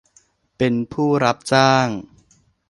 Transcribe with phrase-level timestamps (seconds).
[0.57, 1.87] เป็นผู้รับจ้าง